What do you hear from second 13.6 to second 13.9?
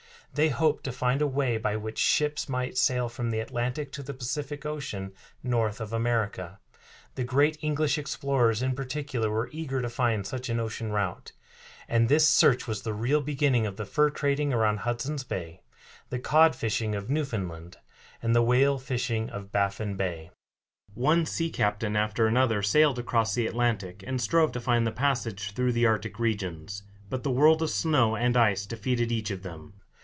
of the